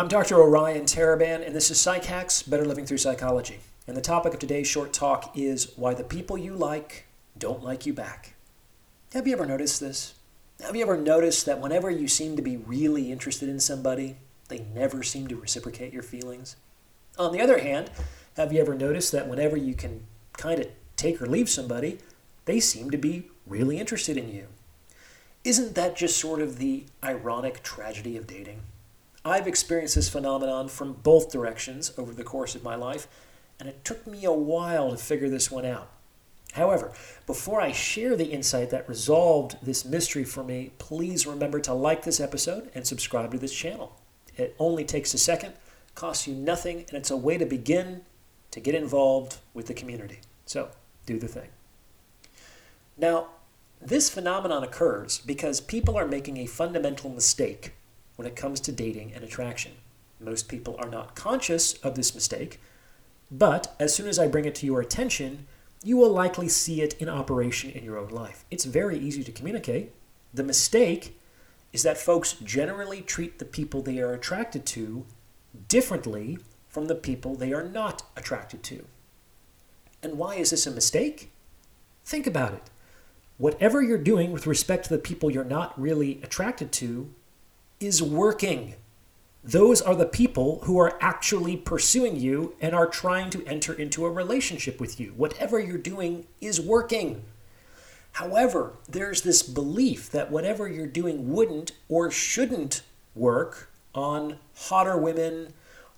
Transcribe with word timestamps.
I'm 0.00 0.08
Dr. 0.08 0.40
Orion 0.40 0.86
Taraban, 0.86 1.46
and 1.46 1.54
this 1.54 1.70
is 1.70 1.78
Psych 1.78 2.06
Hacks 2.06 2.42
Better 2.42 2.64
Living 2.64 2.86
Through 2.86 2.96
Psychology. 2.96 3.60
And 3.86 3.94
the 3.94 4.00
topic 4.00 4.32
of 4.32 4.40
today's 4.40 4.66
short 4.66 4.94
talk 4.94 5.30
is 5.36 5.74
why 5.76 5.92
the 5.92 6.02
people 6.02 6.38
you 6.38 6.54
like 6.54 7.04
don't 7.36 7.62
like 7.62 7.84
you 7.84 7.92
back. 7.92 8.32
Have 9.12 9.26
you 9.26 9.34
ever 9.34 9.44
noticed 9.44 9.78
this? 9.78 10.14
Have 10.62 10.74
you 10.74 10.80
ever 10.80 10.96
noticed 10.96 11.44
that 11.44 11.60
whenever 11.60 11.90
you 11.90 12.08
seem 12.08 12.34
to 12.36 12.40
be 12.40 12.56
really 12.56 13.12
interested 13.12 13.50
in 13.50 13.60
somebody, 13.60 14.16
they 14.48 14.64
never 14.74 15.02
seem 15.02 15.26
to 15.26 15.36
reciprocate 15.36 15.92
your 15.92 16.02
feelings? 16.02 16.56
On 17.18 17.30
the 17.30 17.42
other 17.42 17.58
hand, 17.58 17.90
have 18.38 18.54
you 18.54 18.60
ever 18.62 18.74
noticed 18.74 19.12
that 19.12 19.28
whenever 19.28 19.58
you 19.58 19.74
can 19.74 20.06
kind 20.32 20.60
of 20.60 20.68
take 20.96 21.20
or 21.20 21.26
leave 21.26 21.50
somebody, 21.50 21.98
they 22.46 22.58
seem 22.58 22.90
to 22.90 22.96
be 22.96 23.28
really 23.46 23.78
interested 23.78 24.16
in 24.16 24.34
you? 24.34 24.46
Isn't 25.44 25.74
that 25.74 25.94
just 25.94 26.16
sort 26.16 26.40
of 26.40 26.56
the 26.56 26.86
ironic 27.04 27.62
tragedy 27.62 28.16
of 28.16 28.26
dating? 28.26 28.62
I've 29.24 29.46
experienced 29.46 29.96
this 29.96 30.08
phenomenon 30.08 30.68
from 30.68 30.94
both 30.94 31.30
directions 31.30 31.92
over 31.98 32.14
the 32.14 32.24
course 32.24 32.54
of 32.54 32.62
my 32.62 32.74
life, 32.74 33.06
and 33.58 33.68
it 33.68 33.84
took 33.84 34.06
me 34.06 34.24
a 34.24 34.32
while 34.32 34.90
to 34.90 34.96
figure 34.96 35.28
this 35.28 35.50
one 35.50 35.66
out. 35.66 35.90
However, 36.54 36.92
before 37.26 37.60
I 37.60 37.70
share 37.70 38.16
the 38.16 38.32
insight 38.32 38.70
that 38.70 38.88
resolved 38.88 39.56
this 39.62 39.84
mystery 39.84 40.24
for 40.24 40.42
me, 40.42 40.72
please 40.78 41.26
remember 41.26 41.60
to 41.60 41.74
like 41.74 42.02
this 42.02 42.18
episode 42.18 42.70
and 42.74 42.86
subscribe 42.86 43.30
to 43.32 43.38
this 43.38 43.54
channel. 43.54 43.94
It 44.36 44.56
only 44.58 44.84
takes 44.84 45.12
a 45.14 45.18
second, 45.18 45.52
costs 45.94 46.26
you 46.26 46.34
nothing, 46.34 46.78
and 46.88 46.94
it's 46.94 47.10
a 47.10 47.16
way 47.16 47.36
to 47.38 47.46
begin 47.46 48.02
to 48.50 48.60
get 48.60 48.74
involved 48.74 49.36
with 49.54 49.66
the 49.66 49.74
community. 49.74 50.20
So, 50.46 50.70
do 51.06 51.18
the 51.18 51.28
thing. 51.28 51.48
Now, 52.96 53.28
this 53.80 54.10
phenomenon 54.10 54.64
occurs 54.64 55.18
because 55.18 55.60
people 55.60 55.96
are 55.96 56.06
making 56.06 56.38
a 56.38 56.46
fundamental 56.46 57.10
mistake 57.10 57.74
when 58.20 58.26
it 58.26 58.36
comes 58.36 58.60
to 58.60 58.70
dating 58.70 59.14
and 59.14 59.24
attraction. 59.24 59.72
Most 60.20 60.46
people 60.46 60.76
are 60.78 60.90
not 60.90 61.14
conscious 61.14 61.72
of 61.78 61.94
this 61.94 62.14
mistake, 62.14 62.60
but 63.30 63.74
as 63.80 63.94
soon 63.94 64.08
as 64.08 64.18
I 64.18 64.28
bring 64.28 64.44
it 64.44 64.54
to 64.56 64.66
your 64.66 64.82
attention, 64.82 65.46
you 65.82 65.96
will 65.96 66.10
likely 66.10 66.46
see 66.46 66.82
it 66.82 66.92
in 67.00 67.08
operation 67.08 67.70
in 67.70 67.82
your 67.82 67.96
own 67.96 68.10
life. 68.10 68.44
It's 68.50 68.66
very 68.66 68.98
easy 68.98 69.24
to 69.24 69.32
communicate. 69.32 69.94
The 70.34 70.42
mistake 70.42 71.18
is 71.72 71.82
that 71.82 71.96
folks 71.96 72.34
generally 72.44 73.00
treat 73.00 73.38
the 73.38 73.46
people 73.46 73.80
they 73.80 74.00
are 74.00 74.12
attracted 74.12 74.66
to 74.66 75.06
differently 75.68 76.36
from 76.68 76.88
the 76.88 76.94
people 76.94 77.34
they 77.36 77.54
are 77.54 77.66
not 77.66 78.02
attracted 78.18 78.62
to. 78.64 78.84
And 80.02 80.18
why 80.18 80.34
is 80.34 80.50
this 80.50 80.66
a 80.66 80.70
mistake? 80.70 81.32
Think 82.04 82.26
about 82.26 82.52
it. 82.52 82.68
Whatever 83.38 83.80
you're 83.80 83.96
doing 83.96 84.30
with 84.30 84.46
respect 84.46 84.84
to 84.84 84.90
the 84.90 84.98
people 84.98 85.30
you're 85.30 85.42
not 85.42 85.80
really 85.80 86.20
attracted 86.22 86.70
to 86.72 87.14
is 87.80 88.02
working. 88.02 88.74
Those 89.42 89.80
are 89.80 89.94
the 89.94 90.06
people 90.06 90.60
who 90.64 90.78
are 90.78 90.98
actually 91.00 91.56
pursuing 91.56 92.16
you 92.16 92.54
and 92.60 92.74
are 92.74 92.86
trying 92.86 93.30
to 93.30 93.44
enter 93.46 93.72
into 93.72 94.04
a 94.04 94.10
relationship 94.10 94.78
with 94.78 95.00
you. 95.00 95.14
Whatever 95.16 95.58
you're 95.58 95.78
doing 95.78 96.26
is 96.40 96.60
working. 96.60 97.22
However, 98.12 98.74
there's 98.88 99.22
this 99.22 99.42
belief 99.42 100.10
that 100.10 100.30
whatever 100.30 100.68
you're 100.68 100.86
doing 100.86 101.32
wouldn't 101.32 101.72
or 101.88 102.10
shouldn't 102.10 102.82
work 103.14 103.70
on 103.94 104.38
hotter 104.54 104.96
women 104.96 105.54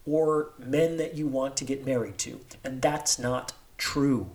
or 0.07 0.51
men 0.59 0.97
that 0.99 1.17
you 1.17 1.27
want 1.27 1.57
to 1.57 1.65
get 1.65 1.85
married 1.85 2.19
to. 2.19 2.41
And 2.63 2.81
that's 2.81 3.19
not 3.19 3.55
true. 3.77 4.31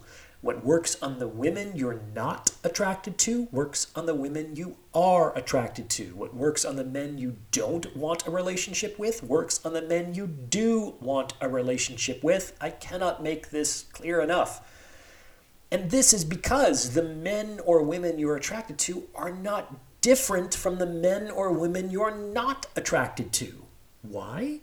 What 0.48 0.64
works 0.64 0.95
on 1.03 1.20
the 1.20 1.28
women 1.28 1.76
you're 1.76 2.00
not 2.16 2.52
attracted 2.64 3.17
to 3.17 3.50
works 3.52 3.88
on 3.98 4.06
the 4.06 4.16
women 4.16 4.56
you 4.56 4.78
are 4.94 5.38
attracted 5.38 5.90
to. 5.90 6.16
What 6.16 6.34
works 6.34 6.64
on 6.64 6.78
the 6.78 6.86
men 6.86 7.17
you 7.17 7.36
don't 7.52 7.94
want 7.98 8.26
a 8.26 8.31
relationship 8.31 8.98
with 8.98 9.23
works 9.23 9.59
on 9.66 9.73
the 9.73 9.81
men 9.81 10.14
you 10.14 10.25
do 10.25 10.95
want 11.02 11.34
a 11.42 11.50
relationship 11.50 12.23
with. 12.23 12.56
I 12.62 12.70
cannot 12.70 13.22
make 13.22 13.50
this 13.50 13.88
clear 13.92 14.22
enough. 14.22 14.66
And 15.70 15.92
this 15.92 16.14
is 16.14 16.23
because 16.23 16.94
the 16.94 17.03
men 17.03 17.59
or 17.66 17.84
women 17.84 18.18
you're 18.18 18.38
attracted 18.38 18.78
to 18.78 19.03
are 19.16 19.34
not 19.34 19.75
different 20.00 20.56
from 20.56 20.78
the 20.78 20.85
men 20.85 21.29
or 21.29 21.52
women 21.52 21.90
you're 21.91 22.16
not 22.16 22.68
attracted 22.78 23.34
to. 23.34 23.66
Why? 24.02 24.62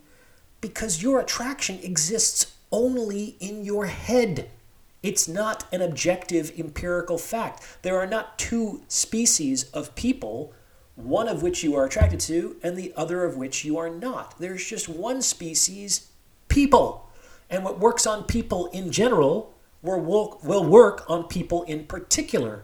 Because 0.63 1.03
your 1.03 1.21
attraction 1.21 1.79
exists 1.83 2.55
only 2.73 3.37
in 3.39 3.67
your 3.67 3.85
head. 3.85 4.49
It's 5.05 5.29
not 5.29 5.67
an 5.71 5.83
objective 5.83 6.59
empirical 6.59 7.19
fact. 7.19 7.63
There 7.83 7.99
are 7.99 8.07
not 8.07 8.39
two 8.39 8.83
species 8.89 9.65
of 9.65 9.95
people, 9.95 10.55
one 10.97 11.29
of 11.29 11.43
which 11.43 11.63
you 11.63 11.77
are 11.77 11.85
attracted 11.85 12.21
to 12.21 12.57
and 12.63 12.75
the 12.75 12.91
other 12.97 13.23
of 13.23 13.37
which 13.37 13.67
you 13.67 13.77
are 13.77 13.91
not. 13.91 14.39
There's 14.39 14.65
just 14.65 14.89
one 14.89 15.21
species, 15.21 16.09
people. 16.49 17.11
And 17.51 17.65
what 17.65 17.79
works 17.79 18.07
on 18.07 18.25
people 18.25 18.69
in 18.69 18.91
general 18.91 19.53
will 19.83 20.65
work 20.65 21.05
on 21.07 21.25
people 21.25 21.65
in 21.65 21.85
particular, 21.85 22.63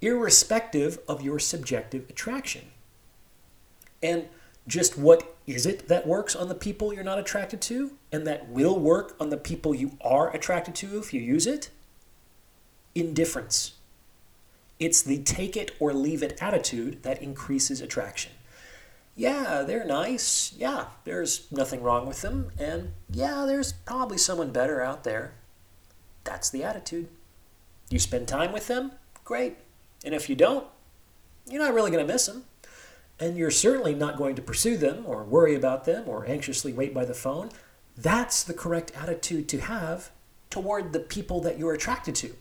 irrespective 0.00 1.00
of 1.08 1.22
your 1.22 1.40
subjective 1.40 2.08
attraction. 2.08 2.66
And 4.00 4.28
just 4.68 4.96
what 4.96 5.34
is 5.44 5.66
it 5.66 5.88
that 5.88 6.06
works 6.06 6.36
on 6.36 6.46
the 6.46 6.54
people 6.54 6.94
you're 6.94 7.02
not 7.02 7.18
attracted 7.18 7.60
to 7.62 7.96
and 8.12 8.24
that 8.28 8.48
will 8.48 8.78
work 8.78 9.16
on 9.18 9.30
the 9.30 9.36
people 9.36 9.74
you 9.74 9.98
are 10.00 10.32
attracted 10.32 10.76
to 10.76 10.96
if 10.96 11.12
you 11.12 11.20
use 11.20 11.48
it? 11.48 11.70
Indifference. 12.94 13.74
It's 14.78 15.02
the 15.02 15.18
take 15.18 15.56
it 15.56 15.72
or 15.78 15.92
leave 15.92 16.22
it 16.22 16.42
attitude 16.42 17.02
that 17.02 17.22
increases 17.22 17.80
attraction. 17.80 18.32
Yeah, 19.14 19.64
they're 19.66 19.84
nice. 19.84 20.54
Yeah, 20.56 20.86
there's 21.04 21.50
nothing 21.52 21.82
wrong 21.82 22.06
with 22.06 22.22
them. 22.22 22.50
And 22.58 22.92
yeah, 23.10 23.44
there's 23.46 23.72
probably 23.72 24.16
someone 24.16 24.50
better 24.50 24.82
out 24.82 25.04
there. 25.04 25.34
That's 26.24 26.48
the 26.48 26.64
attitude. 26.64 27.08
You 27.90 27.98
spend 27.98 28.28
time 28.28 28.52
with 28.52 28.68
them? 28.68 28.92
Great. 29.24 29.58
And 30.04 30.14
if 30.14 30.30
you 30.30 30.36
don't, 30.36 30.66
you're 31.46 31.62
not 31.62 31.74
really 31.74 31.90
going 31.90 32.06
to 32.06 32.10
miss 32.10 32.26
them. 32.26 32.44
And 33.18 33.36
you're 33.36 33.50
certainly 33.50 33.94
not 33.94 34.16
going 34.16 34.34
to 34.36 34.42
pursue 34.42 34.78
them 34.78 35.04
or 35.04 35.24
worry 35.24 35.54
about 35.54 35.84
them 35.84 36.04
or 36.06 36.24
anxiously 36.26 36.72
wait 36.72 36.94
by 36.94 37.04
the 37.04 37.12
phone. 37.12 37.50
That's 37.96 38.42
the 38.42 38.54
correct 38.54 38.92
attitude 38.96 39.48
to 39.50 39.60
have 39.60 40.10
toward 40.48 40.92
the 40.92 41.00
people 41.00 41.40
that 41.42 41.58
you're 41.58 41.74
attracted 41.74 42.14
to. 42.16 42.34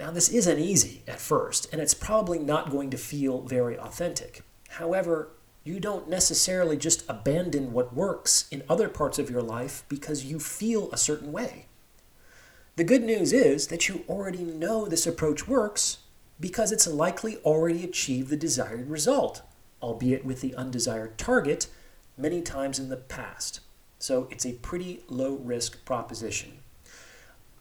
Now, 0.00 0.10
this 0.10 0.30
isn't 0.30 0.58
easy 0.58 1.02
at 1.06 1.20
first, 1.20 1.70
and 1.70 1.82
it's 1.82 1.92
probably 1.92 2.38
not 2.38 2.70
going 2.70 2.88
to 2.88 2.96
feel 2.96 3.42
very 3.42 3.78
authentic. 3.78 4.40
However, 4.70 5.32
you 5.62 5.78
don't 5.78 6.08
necessarily 6.08 6.78
just 6.78 7.04
abandon 7.06 7.74
what 7.74 7.94
works 7.94 8.48
in 8.50 8.62
other 8.66 8.88
parts 8.88 9.18
of 9.18 9.28
your 9.28 9.42
life 9.42 9.84
because 9.90 10.24
you 10.24 10.40
feel 10.40 10.90
a 10.90 10.96
certain 10.96 11.32
way. 11.32 11.66
The 12.76 12.84
good 12.84 13.02
news 13.02 13.34
is 13.34 13.66
that 13.66 13.90
you 13.90 14.04
already 14.08 14.42
know 14.42 14.86
this 14.86 15.06
approach 15.06 15.46
works 15.46 15.98
because 16.40 16.72
it's 16.72 16.86
likely 16.86 17.36
already 17.44 17.84
achieved 17.84 18.30
the 18.30 18.38
desired 18.38 18.88
result, 18.88 19.42
albeit 19.82 20.24
with 20.24 20.40
the 20.40 20.54
undesired 20.54 21.18
target, 21.18 21.66
many 22.16 22.40
times 22.40 22.78
in 22.78 22.88
the 22.88 22.96
past. 22.96 23.60
So 23.98 24.28
it's 24.30 24.46
a 24.46 24.54
pretty 24.54 25.02
low 25.08 25.34
risk 25.34 25.84
proposition. 25.84 26.60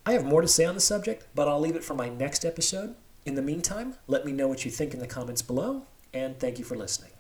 I 0.06 0.14
have 0.14 0.26
more 0.26 0.42
to 0.42 0.48
say 0.48 0.66
on 0.66 0.76
the 0.76 0.82
subject, 0.82 1.28
but 1.36 1.48
I'll 1.48 1.60
leave 1.60 1.76
it 1.76 1.84
for 1.84 1.94
my 1.94 2.10
next 2.10 2.46
episode. 2.46 2.96
In 3.26 3.36
the 3.36 3.42
meantime, 3.42 3.96
let 4.08 4.26
me 4.26 4.32
know 4.32 4.48
what 4.48 4.66
you 4.66 4.72
think 4.72 4.94
in 4.94 5.00
the 5.00 5.08
comments 5.08 5.42
below, 5.42 5.84
and 6.14 6.40
thank 6.40 6.58
you 6.58 6.66
for 6.66 6.76
listening. 6.76 7.12